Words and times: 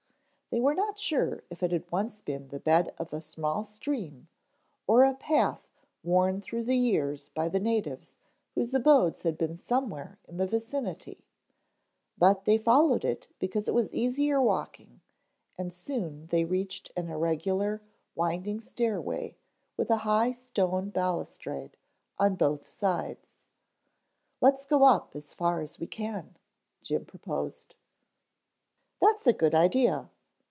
They 0.53 0.59
were 0.59 0.73
not 0.73 0.99
sure 0.99 1.43
if 1.49 1.63
it 1.63 1.71
had 1.71 1.89
once 1.93 2.19
been 2.19 2.49
the 2.49 2.59
bed 2.59 2.93
of 2.97 3.13
a 3.13 3.21
small 3.21 3.63
stream 3.63 4.27
or 4.85 5.05
a 5.05 5.13
path 5.13 5.65
worn 6.03 6.41
through 6.41 6.65
the 6.65 6.75
years 6.75 7.29
by 7.29 7.47
the 7.47 7.57
natives 7.61 8.17
whose 8.53 8.73
abodes 8.73 9.23
had 9.23 9.37
been 9.37 9.55
somewhere 9.55 10.19
in 10.27 10.35
the 10.35 10.45
vicinity, 10.45 11.23
but 12.17 12.43
they 12.43 12.57
followed 12.57 13.05
it 13.05 13.27
because 13.39 13.69
it 13.69 13.73
was 13.73 13.93
easier 13.93 14.41
walking 14.41 14.99
and 15.57 15.71
soon 15.71 16.27
they 16.27 16.43
reached 16.43 16.91
an 16.97 17.07
irregular, 17.07 17.81
winding 18.13 18.59
stairway 18.59 19.37
with 19.77 19.89
a 19.89 19.97
high, 20.03 20.33
stone 20.33 20.89
balustrade 20.89 21.77
on 22.19 22.35
both 22.35 22.67
sides. 22.67 23.39
"Let's 24.41 24.65
go 24.65 24.83
up 24.83 25.15
as 25.15 25.33
far 25.33 25.61
as 25.61 25.79
we 25.79 25.87
can," 25.87 26.35
Jim 26.81 27.05
proposed. 27.05 27.73
"That's 28.99 29.25
a 29.25 29.31
good 29.31 29.55
idea. 29.55 30.09